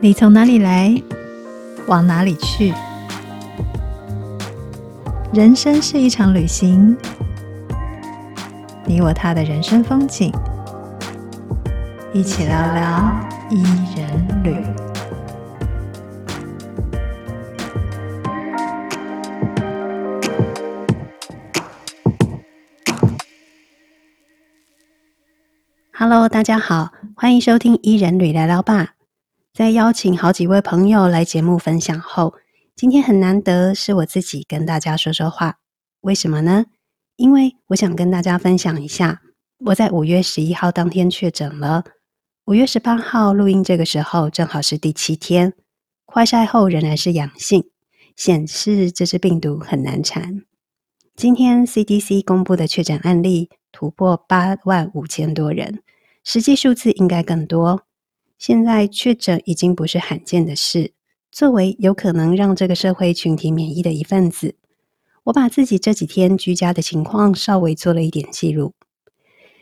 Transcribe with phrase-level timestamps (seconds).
[0.00, 1.00] 你从哪里来，
[1.86, 2.74] 往哪里去？
[5.32, 6.96] 人生是一场旅行，
[8.84, 10.32] 你我他的人生风景，
[12.12, 13.10] 一起聊聊
[13.48, 13.62] 伊
[13.96, 14.81] 人旅。
[26.14, 28.96] Hello，大家好，欢迎收听伊人旅聊聊吧。
[29.54, 32.34] 在邀请好几位朋友来节目分享后，
[32.76, 35.56] 今天很难得是我自己跟大家说说话。
[36.02, 36.66] 为什么呢？
[37.16, 39.22] 因为我想跟大家分享一下，
[39.64, 41.82] 我在五月十一号当天确诊了，
[42.44, 45.54] 五月十八号录音这个时候正好是第七天，
[46.04, 47.64] 快筛后仍然是阳性，
[48.14, 50.42] 显示这支病毒很难缠。
[51.16, 55.82] 今天 CDC 公布的确诊案例突破八万五千多人。
[56.24, 57.82] 实际数字应该更多。
[58.38, 60.92] 现在确诊已经不是罕见的事。
[61.30, 64.56] 作为有可能让这个社会群体免疫的一份子，
[65.24, 68.74] 我把自己这几天居家的情况稍微做了一点记录。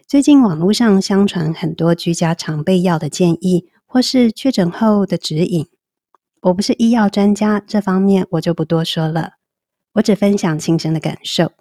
[0.07, 5.69] 最近网络上相传很多居家常备药的建议，或是确诊后的指引。
[6.41, 9.35] 我不是医药专家，这方面我就不多说了。
[9.93, 11.53] 我只分享亲身的感受。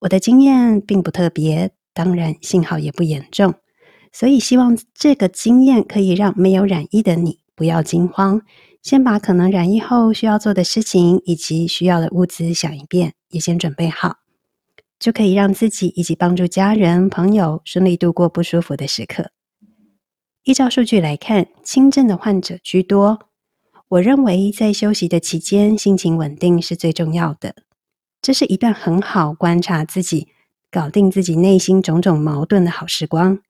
[0.00, 3.54] 我的经验并不特别，当然幸好也不严重。
[4.18, 8.40] 所以，希望这个经验可以让没有染疫的你不要惊慌，
[8.82, 14.16] 先把可能染疫后需要做的事情以及需要的物资想一遍，也先准备好，
[14.98, 19.32] 就可以让自己以及帮助家人朋友顺利度过不舒服的时刻。
[20.44, 23.18] 依照数据来看，轻症的患者居多。
[23.88, 27.54] 我认为在休息的期间，心情稳定是最重要的。
[28.22, 30.28] 这是一段很好观察自己、
[30.70, 33.40] 搞定自己内心种种矛盾的好时光。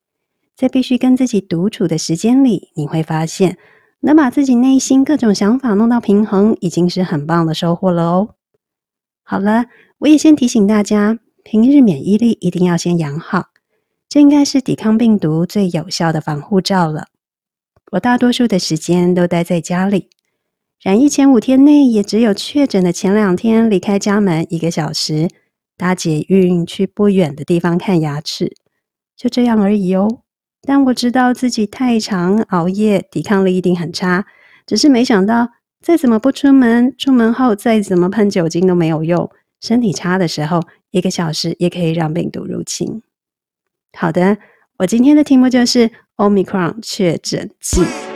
[0.57, 3.59] 在必须跟自己独处的时间里，你会发现，
[4.01, 8.31] 能把自己内心各种想法弄到平衡，已经是很棒的收获了哦。
[9.23, 9.67] 好了，
[9.99, 13.49] 我也先提醒大家，平日免疫力一定要先养好，
[14.09, 17.09] 这应该是抵抗病毒最有效的防护罩了。
[17.93, 20.09] 我大多数的时间都待在家里，
[20.81, 25.29] 染疫前五天内，也只有确诊的前两天离开家门一个小时，
[25.77, 28.57] 搭捷运去不远的地方看牙齿，
[29.15, 30.23] 就这样而已哦。
[30.67, 34.27] 但我知道自己太常熬夜，抵抗力一定很差。
[34.67, 35.51] 只是没想到，
[35.81, 39.31] 再怎么不出门，出门后再怎么喷酒精都没有用。
[39.61, 40.61] 身体差的时候，
[40.91, 43.01] 一个小时也可以让病毒入侵。
[43.97, 44.37] 好的，
[44.79, 48.16] 我今天的题目就是 Omicron 确诊记。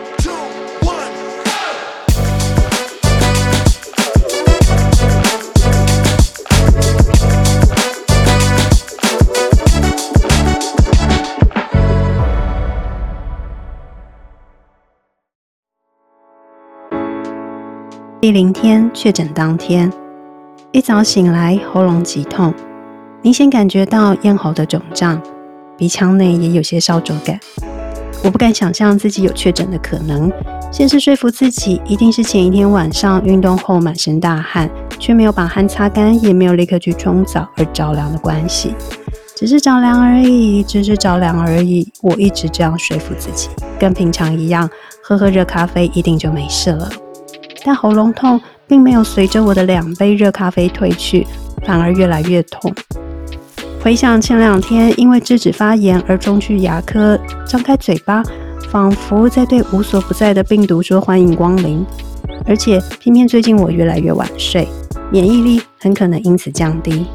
[18.21, 19.91] 第零天确诊当天，
[20.73, 22.53] 一早醒来喉咙极痛，
[23.23, 25.19] 明显感觉到咽喉的肿胀，
[25.79, 27.41] 鼻腔内也有些烧灼感。
[28.23, 30.31] 我不敢想象自己有确诊的可能，
[30.71, 38.75] 先是说服自己一定是前一天晚上运动后满身大汗，却没有把汗擦干，也没有立刻去冲澡而着凉的关系，
[39.35, 41.91] 只是着凉而已，只是着凉而已。
[42.03, 43.49] 我一直这样说服自己，
[43.79, 44.69] 跟平常一样，
[45.03, 46.87] 喝喝热咖啡一定就没事了。
[47.65, 51.27] 但喉咙痛并没有随着我的两杯热咖啡退去，
[51.67, 52.73] 反而越来越痛。
[53.83, 58.23] 回想前两天因为智齿发炎而冲去牙科，张开嘴巴，
[58.71, 61.85] 仿佛在对无所不在的病毒说欢迎光临。
[62.47, 64.67] 而且偏偏最近我越来越晚睡，
[65.11, 67.07] 免疫力很可能因此降低。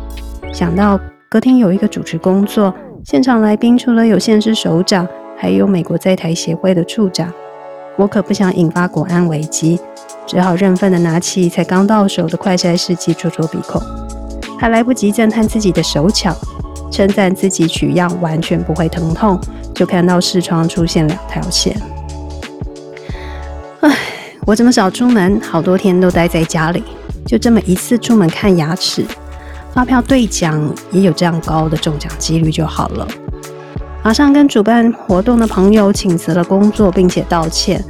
[0.54, 2.74] 想到隔天有一个主持工作，
[3.04, 5.08] 现场来宾除了有县市首长，
[5.38, 7.32] 还有美国在台协会的处长，
[7.98, 9.80] 我可不想引发国安危机。
[10.28, 13.80] 只好认份的拿起才刚到手的快筛试剂戳戳鼻孔，
[14.58, 16.36] 还来不及赞叹自己的手巧，
[16.90, 19.40] 称赞自己取样完全不会疼痛，
[19.76, 21.80] 就看到视窗出现两条线。
[23.82, 23.96] 唉，
[24.48, 26.84] 我这么少出门，好多天都待在家里，
[27.28, 29.06] 就这么一次出门看牙齿，
[29.76, 30.60] 发票兑奖
[30.92, 33.08] 也有这样高的中奖几率就好了。
[34.06, 37.84] 马上跟主办活动的朋友请辞了工作，并且道歉。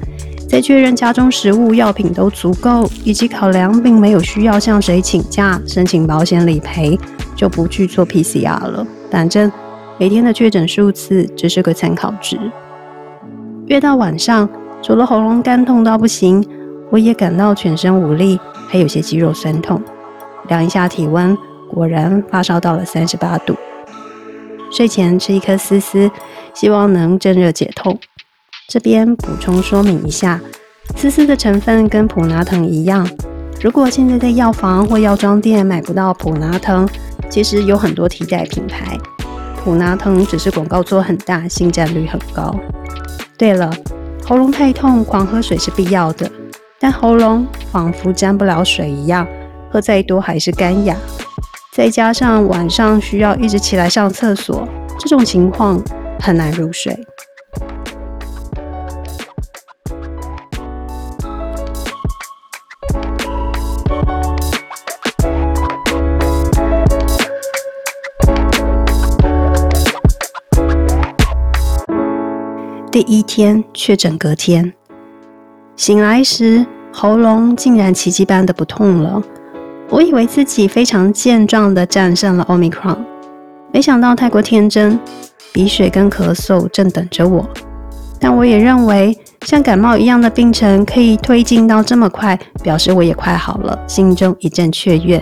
[0.47, 6.97] 在确认家中食物、药品都足够，以及考量并没有需要向谁请假、申请保险理赔，
[7.35, 8.87] 就不去做 PCR 了。
[9.11, 9.51] 反正
[9.97, 12.39] 每天的确诊数字只是个参考值。
[13.65, 14.47] 越到晚上，
[14.81, 16.41] 除了喉咙干痛到不行，
[16.91, 18.39] 我也感到全身无力，
[18.69, 19.81] 还有些肌肉酸痛。
[20.47, 21.37] 量一下体温，
[21.69, 23.53] 果然发烧到了三十八度。
[24.71, 26.09] 睡前吃一颗丝丝，
[26.53, 27.97] 希望能镇热解痛。
[28.67, 30.41] 这边补充说明一下，
[30.95, 33.07] 丝丝的成分跟普拿疼一样。
[33.61, 36.87] 如果现在在药房或药妆店买不到普拿疼，
[37.29, 38.97] 其实有很多替代品牌。
[39.63, 42.55] 普拿疼只是广告做很大，性价率很高。
[43.37, 43.71] 对了，
[44.23, 46.29] 喉咙太痛，狂喝水是必要的，
[46.79, 49.27] 但喉咙仿佛沾不了水一样，
[49.71, 50.95] 喝再多还是干哑。
[51.75, 54.65] 再加上晚上需要一直起来上厕所，
[54.97, 55.77] 这种情况
[56.21, 56.97] 很难入睡。
[72.89, 74.73] 第一天确诊，隔天
[75.75, 79.21] 醒来时，喉咙竟然奇迹般的不痛了。
[79.89, 82.97] 我以为自己非常健壮的战胜了 Omicron，
[83.71, 84.99] 没想到太过天真，
[85.53, 87.47] 鼻水跟咳嗽正等着我。
[88.19, 89.15] 但我也认为，
[89.45, 95.21] 像感冒一样的病程可以推进到这么快，表示我也快好了，心中一阵雀跃，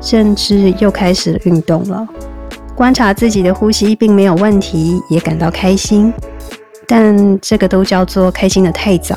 [0.00, 2.06] 甚至又开始运动了。
[2.76, 6.12] 观察自己的呼吸并没有问题，也感到开心。
[6.86, 9.16] 但这个都叫做开心的太早，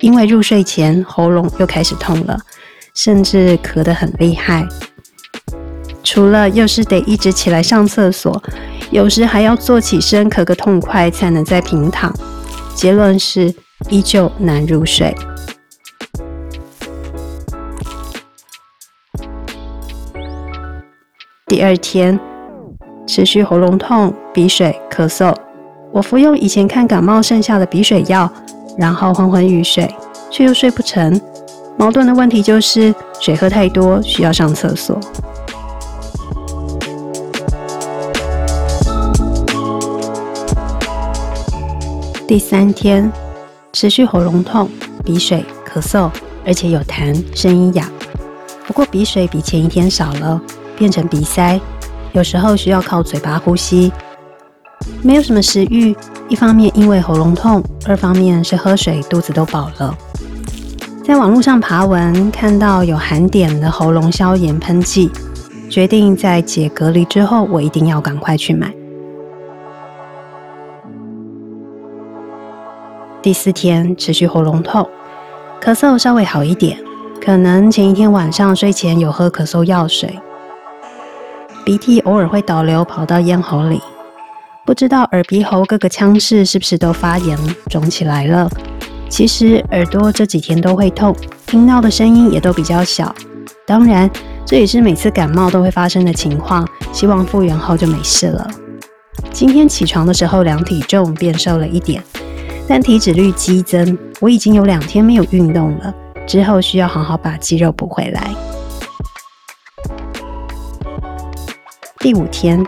[0.00, 2.38] 因为入睡前喉咙又开始痛了，
[2.94, 4.66] 甚至咳得很厉害。
[6.02, 8.42] 除了又是得一直起来上厕所，
[8.90, 12.14] 有时还要坐起身咳个痛快才能再平躺。
[12.74, 13.54] 结论是
[13.88, 15.14] 依旧难入睡。
[21.46, 22.18] 第二天
[23.06, 25.34] 持续喉咙痛、鼻水、咳嗽。
[25.92, 28.30] 我服用以前看感冒剩下的鼻水药，
[28.76, 29.88] 然后昏昏欲睡，
[30.30, 31.20] 却又睡不成。
[31.76, 34.98] 矛盾的问题就是水喝太多，需要上厕所。
[42.26, 43.12] 第三天，
[43.72, 44.68] 持续喉咙痛、
[45.04, 46.10] 鼻水、咳嗽，
[46.46, 47.90] 而且有痰，声音哑。
[48.66, 50.40] 不过鼻水比前一天少了，
[50.76, 51.60] 变成鼻塞，
[52.12, 53.92] 有时候需要靠嘴巴呼吸。
[55.02, 55.94] 没有什么食欲，
[56.28, 59.94] 一方面因为喉咙痛，二方面是喝水肚子都饱了。
[61.06, 65.10] 在网络上爬文，看到有含碘的喉咙消炎喷剂，
[65.68, 68.74] 决定在解隔离之后，我一定要赶快去买。
[73.20, 74.88] 第四天持续喉咙痛，
[75.60, 76.78] 咳嗽稍微好一点，
[77.22, 80.18] 可能前一天晚上睡前有喝咳嗽药水，
[81.66, 83.78] 鼻涕偶尔会倒流跑到咽喉里。
[84.64, 88.48] 不知道耳鼻喉各个腔室是不是都发炎肿起来了？
[89.14, 91.14] 其实耳朵这几天都会痛，
[91.46, 93.14] 听到的声音也都比较小。
[93.64, 94.10] 当然，
[94.44, 96.68] 这也是每次感冒都会发生的情况。
[96.92, 98.50] 希望复原后就没事了。
[99.30, 102.02] 今天起床的时候量体重变瘦了一点，
[102.66, 103.96] 但体脂率激增。
[104.18, 105.94] 我已经有两天没有运动了，
[106.26, 108.34] 之后需要好好把肌肉补回来。
[112.00, 112.66] 第五天。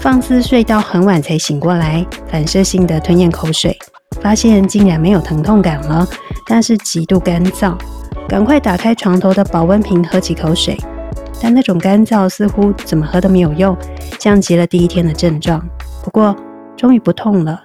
[0.00, 3.76] 放肆睡到很晚才醒过来，反射性的吞咽口水，
[4.20, 6.06] 发现竟然没有疼痛感了，
[6.46, 7.74] 但是极度干燥，
[8.28, 10.76] 赶快打开床头的保温瓶喝几口水，
[11.40, 13.76] 但那种干燥似乎怎么喝都没有用，
[14.18, 15.64] 降级了第一天的症状。
[16.02, 16.34] 不过
[16.76, 17.62] 终于不痛了，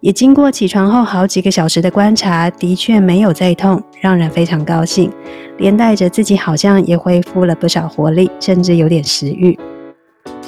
[0.00, 5.12] 也经过起床后好几个小时的观察，的确没有再痛，让人非常高兴，
[5.58, 9.58] 连带着自己好像也恢复了不少活力，甚至有点食欲。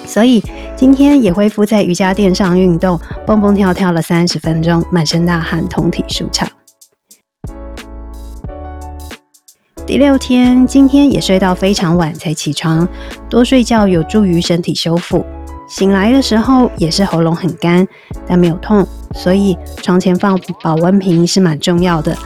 [0.07, 0.43] 所以
[0.77, 6.49] 今天也恢复在瑜伽垫上运动，蹦蹦跳跳了三十分钟，满身大汗，通体舒畅。
[9.87, 12.89] 第六天，今天也睡到非常晚才起床，
[13.29, 15.25] 多睡觉有助于身体修复。
[15.69, 17.87] 醒来的时候也是喉咙很干，
[18.27, 22.17] 但没有痛，所以床前放保温瓶是蛮重要的，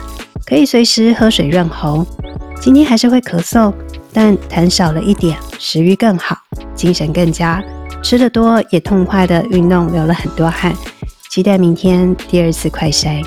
[0.45, 2.05] 可以随时喝水润喉。
[2.61, 3.73] 今天还是会咳嗽，
[4.13, 6.37] 但痰少了一点，食欲更好。
[6.79, 7.61] 精神更佳，
[8.01, 10.73] 吃得多也痛快的运动，流了很多汗。
[11.29, 13.21] 期待明天第二次快筛。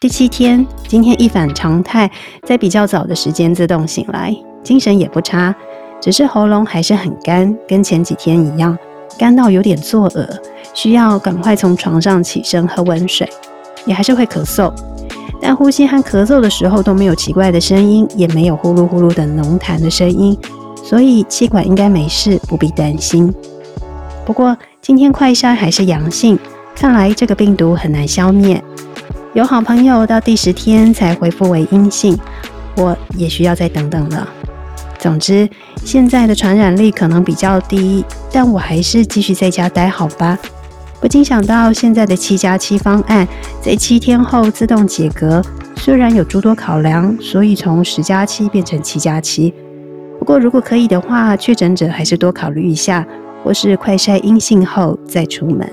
[0.00, 2.10] 第七天，今天一反常态，
[2.42, 4.34] 在比较早的时间自动醒来，
[4.64, 5.54] 精神也不差，
[6.00, 8.76] 只是喉咙还是很干，跟前几天一样，
[9.16, 10.28] 干到有点作呕，
[10.74, 13.30] 需要赶快从床上起身喝温水，
[13.86, 14.74] 也还是会咳嗽。
[15.40, 20.36] 但呼吸和咳嗽的时候都没有奇怪的声音，也没有呼噜呼噜的浓痰的声音，
[20.84, 23.32] 所以气管应该没事，不必担心。
[24.24, 26.38] 不过今天快筛还是阳性，
[26.76, 28.62] 看来这个病毒很难消灭。
[29.32, 32.18] 有好朋友到第十天才恢复为阴性，
[32.76, 34.28] 我也需要再等等了。
[34.98, 35.48] 总之，
[35.84, 40.38] 现在的传染力可能比较低，但我还是继续在家待好吧。
[41.00, 43.26] 不禁想到现在的七加七方案，
[43.62, 45.42] 在七天后自动解隔，
[45.76, 49.52] 虽然有诸多考量，所以从十加七变成七加七。
[50.18, 53.06] 不过如果可以的话，确诊者还是多考虑一下，
[53.42, 55.66] 或是快筛阴性后再出门。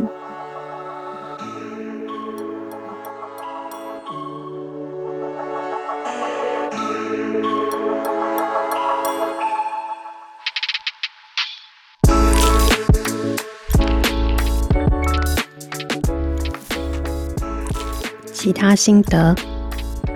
[18.48, 19.36] 其他心得，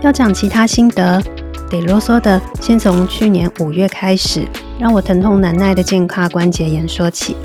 [0.02, 1.22] 要讲其他心得，
[1.70, 4.48] 得啰嗦的，先从去年五月开始，
[4.80, 7.36] 让我疼痛难耐的肩胯关节炎说起。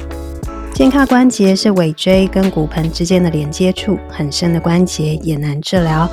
[0.72, 6.08] 肩胯关节是尾椎跟骨盆之间的连接处，很深的关节也难治疗。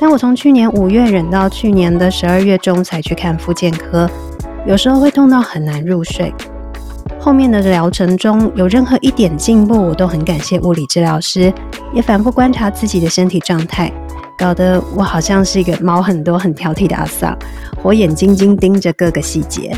[0.00, 4.08] 但我从去年五月忍到去年的十二月中才去看复健科，
[4.66, 6.32] 有时候会痛到很难入睡。
[7.20, 11.52] 后面的疗程中有任何一点进步，我都很感谢物理治疗师，
[11.92, 13.92] 也反复观察自己的身体状态。
[14.38, 17.36] 搞得我好像是一个毛很多、很挑剔的阿桑，
[17.82, 19.74] 火眼金睛盯着各个细节。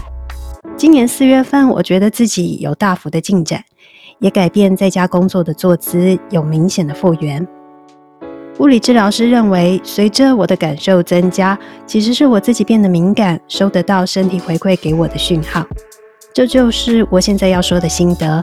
[0.77, 3.63] 今年四月份，我觉得自己有大幅的进展，
[4.19, 7.47] 也改变在家工作的坐姿，有明显的复原。
[8.59, 15.65] 物理治疗师认为，随着我的感受增加，其实是我自己变得敏感，收得到身体回馈给我的讯号。
[16.35, 18.43] 这就是我现在要说的心得。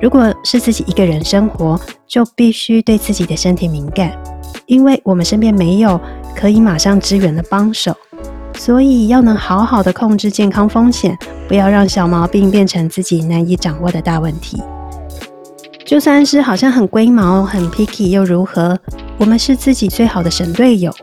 [0.00, 4.12] 如果是自己一个人生活，就必须对自己的身体敏感。
[4.68, 5.98] 因为我们身边没有
[6.36, 7.96] 可以马上支援的帮手，
[8.58, 14.62] 所以要能好好的控制健康风险，不要让小毛病变成自己难以掌握的大问题。
[15.86, 18.78] 就算是好像很龟毛、很 picky 又如何？
[19.16, 20.94] 我们是自己最好的神队友，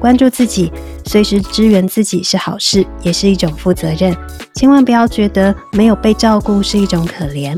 [0.00, 0.72] 关注自己，
[1.04, 4.16] 随时支援自己是好事，也是一种负责任。
[4.54, 7.54] 千万不要觉得没有被照顾是一种可怜。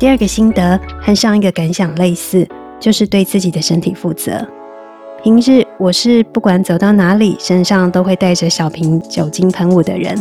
[0.00, 2.48] 第二个心得和上一个感想类似，
[2.80, 4.48] 就是对自己的身体负责。
[5.22, 10.16] 平日我是不管走到哪里，身上都会带着小瓶酒精喷雾的人，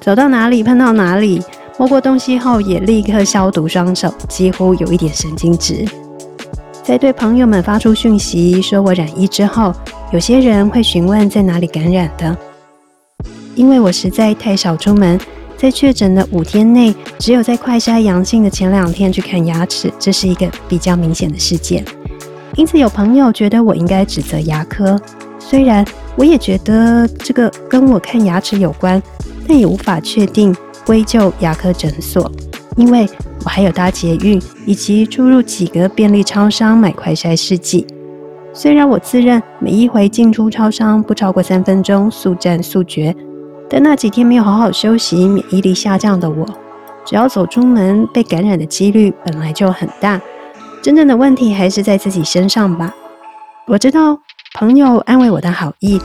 [0.00, 1.42] 走到哪里喷到哪里，
[1.78, 5.84] 摸过东西后也立刻消毒双手，几乎有一点神经质。
[6.84, 9.74] 在对朋友们发出讯息说我染疫之后，
[10.12, 12.36] 有些人会询问在哪里感染的，
[13.56, 15.18] 因为我实在太少出门。
[15.60, 21.84] 在确诊的五天内，只有在快筛阳性的前两天去看牙齿，这是一个比较明显的事件。
[22.56, 24.98] 因此，有朋友觉得我应该指责牙科，
[25.38, 25.84] 虽然
[26.16, 29.02] 我也觉得这个跟我看牙齿有关，
[29.46, 32.32] 但也无法确定归咎牙科诊所，
[32.78, 33.06] 因为
[33.44, 37.86] 我还有搭捷运以及出入几个便利超商买快筛试剂。
[38.54, 43.14] 虽然我自认每一回进出超商不超过三分钟，速战速决。
[43.70, 46.44] 但那几天没有好好休息，免疫力下降的我，
[47.06, 50.20] 只要走出门，被感染的几率本来就很大。
[50.82, 52.92] 真正的问题还是在自己身上吧。
[53.68, 54.18] 我知道
[54.58, 56.00] 朋友安慰我的好意，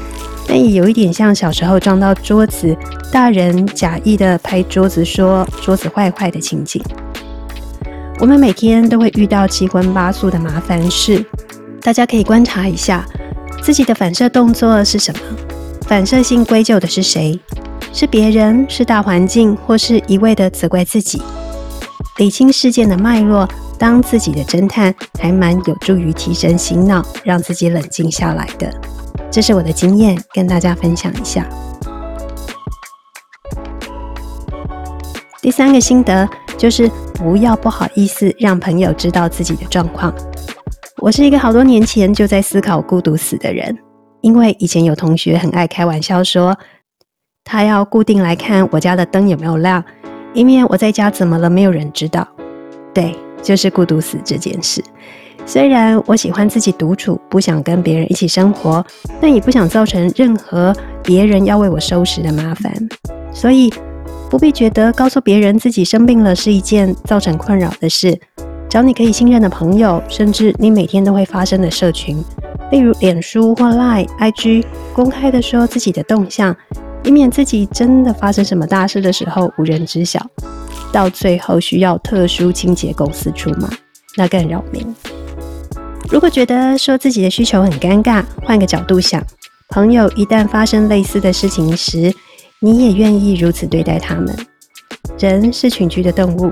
[0.48, 2.78] 但也有一点像小时候撞到桌子，
[3.12, 6.80] 大人假意的拍桌子说桌子坏坏的情景。
[8.20, 11.26] 我们每天都会遇到七荤八素的麻烦事，
[11.82, 13.04] 大家可以观察一下
[13.62, 15.20] 自己的反射动作是什么。
[15.88, 17.40] 反射性归咎的是谁？
[17.98, 18.66] 是别人？
[18.68, 19.56] 是大环境？
[19.56, 21.22] 或是一味的责怪自己？
[22.18, 23.48] 理清事件的脉络，
[23.80, 28.70] 当自己的侦探，还蛮有助于提升醒脑，让自己冷静下来的。
[29.32, 31.48] 这是我的经验，跟大家分享一下。
[35.42, 40.14] 第三个心得就是不要不好意思让朋友知道自己的状况。
[40.98, 43.74] 我是一个好多年前就在思考孤独死的人。
[44.22, 46.58] 因为以前有同学很爱开玩笑说，
[47.48, 49.82] 他要固定来看我家的灯有没有亮，
[50.34, 52.28] 以免我在家怎么了没有人知道。
[52.92, 54.84] 对，就是孤独死这件事。
[55.46, 58.84] 虽然我喜欢自己独处，不想跟别人一起生活，
[59.22, 62.74] 但也不想造成任何别人要为我收拾的麻烦，
[63.32, 63.72] 所以
[64.28, 68.20] 不必觉得告诉别人自己生病了是一件造成困扰的事。
[68.68, 72.18] 找你可以信任的朋友，甚至你每天都会发生的社群。
[72.72, 76.54] 例如脸书或 Line、IG 公开的说自己的动向，
[77.06, 80.20] 以免自己真的发生什么大事的时候无人知晓，
[80.92, 83.70] 到最后需要特殊清洁公司出马，
[84.18, 84.84] 那更扰民。
[86.10, 89.24] 如果觉得说自己的需求很尴尬，换个角度想，
[89.70, 92.14] 朋友一旦发生类似的事情时，
[92.60, 94.36] 你也愿意如此对待他们。
[95.20, 96.52] 人是群居的动物，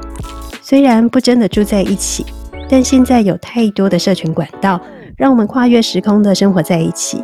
[0.62, 2.26] 虽然不真的住在一起，
[2.70, 4.80] 但现在有太多的社群管道。
[5.16, 7.22] 让我们跨越时空的生活在一起，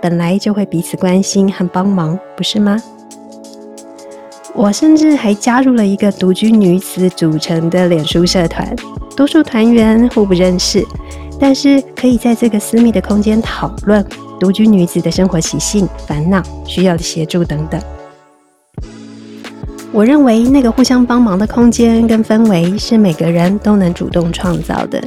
[0.00, 2.80] 本来就会彼此关心和帮忙，不是吗？
[4.54, 8.74] 我甚至还加入了一个独居女子组成的脸书社团，
[9.16, 10.84] 多数团员互不认识，
[11.38, 14.04] 但是可以在这个私密的空间讨论
[14.40, 17.80] 独居女子的生活习性、烦恼、需要的协助等等。
[19.92, 25.02] 我认为那个互相帮忙的空间跟氛围是每个人都能主动创造的。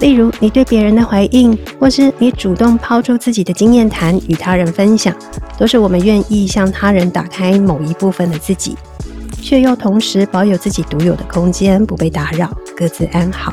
[0.00, 5.14] 例如，你对别人的回应，或是你主动抛出自己的经验谈与他人分享，
[5.58, 8.74] 都是我们愿意向他人打开某一部分的自己，
[9.42, 13.52] 却又同时保有自己独有的空间，不被打扰，各自安好。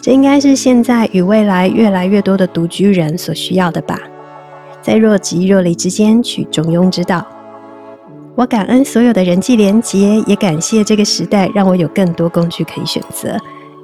[0.00, 4.00] 这应该是现在与未来越来越多的独居人所需要的吧，
[4.80, 7.26] 在若即若离之间取中庸之道。
[8.34, 13.36] 我感恩所有的人际连结，也感谢这个时代让我有更多工具可以选择，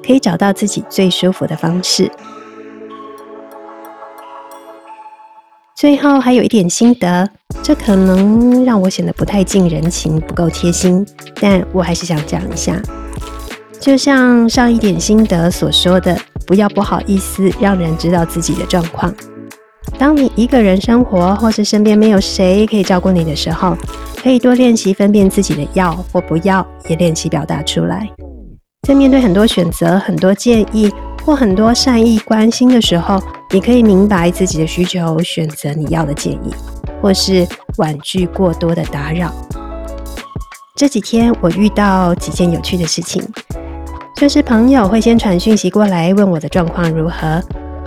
[0.05, 2.11] 可以找到自己最舒服的方式。
[5.77, 7.29] 最后还有一点心得，
[7.63, 11.05] 这可能让我显得不太近人情，不够贴心，
[11.41, 12.81] 但我还是想讲一下。
[13.81, 19.13] 就像上一点心得所说的，不要不好意思让人知道自己的状况。
[19.99, 23.77] 当你一个人生活，或是身边没有谁可以照顾你的时候，
[24.23, 28.09] 可以多练习分辨自己的要或不要，也练习表达出来。
[28.85, 30.93] 在面对很多选择、很多建议
[31.25, 33.19] 或很多善意关心的时候，
[33.51, 36.55] 你可以明白自己的需求，选择你要的建议，
[37.01, 37.47] 或是
[37.79, 39.33] 婉拒过多的打扰。
[40.77, 43.27] 这几天我遇到几件有趣的事情，
[44.15, 47.43] 就是朋友会先传讯息过来问我的状况如何，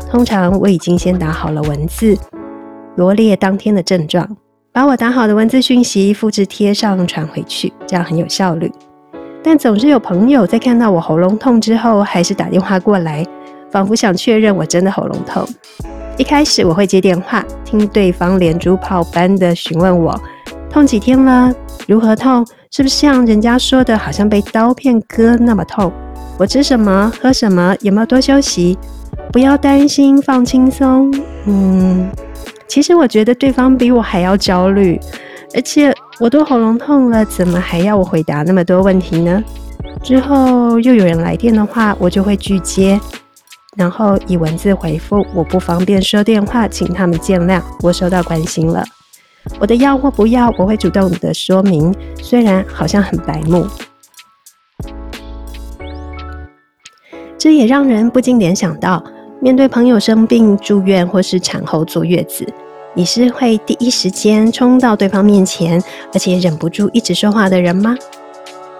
[0.09, 2.17] 通常我已经先打好了文字，
[2.95, 4.35] 罗列当天的症状。
[4.73, 8.71] 把我打好的文字讯息复制贴上传回去，这样很有效率。
[9.49, 13.25] 但总是有朋友在看到我喉咙痛之后，还是打电话过来，
[13.71, 15.47] 仿佛想确认我真的喉咙痛。
[16.17, 20.19] 一开始我会接电话，听对方连珠炮般的询问我
[20.69, 21.49] 痛几天了，
[21.87, 25.93] 如何痛，是不是像人家说的，好像被刀片割那么痛？
[26.37, 28.77] 我吃什么，喝什么，有没有多休息？
[29.31, 31.09] 不要担心，放轻松。
[31.45, 32.09] 嗯。
[32.67, 34.99] 其实我觉得对方比我还要焦虑，
[35.55, 39.43] 而且我都喉咙痛了，怎么还要我回答那么多问题呢？
[40.03, 42.99] 之后又有人来电的话，我就会拒接，
[43.75, 48.83] 然后以文字回复：我不方便说电话，请他们见谅，我收到关心了。
[49.59, 53.65] 我的要或不要，我会主动的说明，虽然好像很白目，
[57.37, 59.03] 这也让人不禁联想到。
[59.39, 62.45] 面对朋友生病住院或是产后坐月子，
[62.97, 65.79] 你是会第一时间冲到对方面前，
[66.11, 67.95] 而且忍不住一直说话的人吗？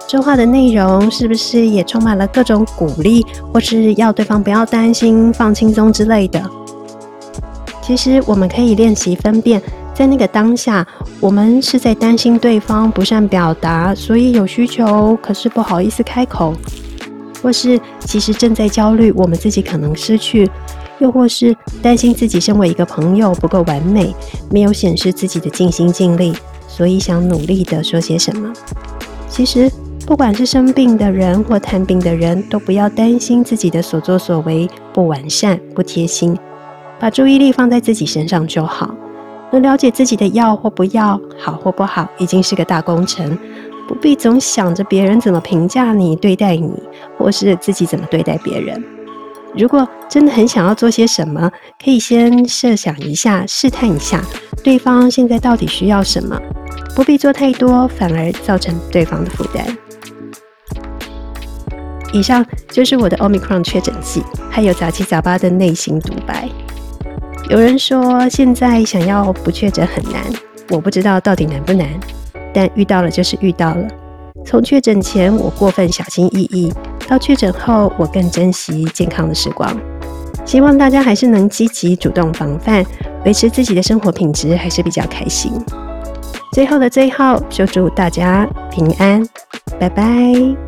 [0.08, 6.42] 说话的内容是不是也充满了各种鼓励，或是要对方不要担心、放轻松之类的？
[7.80, 9.62] 其实我们可以练习分辨，
[9.94, 10.84] 在那个当下，
[11.20, 16.52] 我们是在担心对方不善表达，所以有需求，可是不好意思开口。
[17.40, 20.44] 或是其实正在焦虑，我们自己可能失去；
[20.98, 24.14] 又或是担心自己身为一个朋友不够完美，
[24.50, 26.34] 没有显示自己的尽心尽力，
[26.66, 28.52] 所以想努力的说些什么。
[29.28, 29.70] 其实，
[30.06, 36.36] 不管是生病的人或探病的人，都不要担心自己的所作所为不完善、不贴心，
[36.98, 38.94] 把注意力放在自己身上就好。
[39.50, 43.38] 能了解自己的要或不要，好或不好，已经是个大工程。
[43.86, 46.70] 不必总想着别人怎么评价你、对待你，
[47.16, 48.84] 或是自己怎么对待别人。
[49.56, 51.50] 如果真的很想要做些什么，
[51.82, 54.22] 可以先设想一下、试探一下
[54.62, 56.38] 对方现在到底需要什么，
[56.94, 59.64] 不必做太多，反而造成对方的负担。
[62.12, 66.48] 以上就是我的 Omicron 确诊记，还有杂七杂八的内心独白。
[67.50, 70.22] 有人说现在想要不确诊很难，
[70.70, 71.88] 我不知道到底难不难。
[72.54, 73.86] 但遇到了就是遇到了。
[74.44, 76.72] 从确诊前我过分小心翼翼，
[77.08, 79.74] 到确诊后我更珍惜健康的时光。
[80.44, 82.84] 希望大家还是能积极主动防范，
[83.24, 85.52] 维持自己的生活品质，还是比较开心。
[86.52, 89.26] 最后的最后，就祝大家平安，
[89.78, 90.67] 拜拜。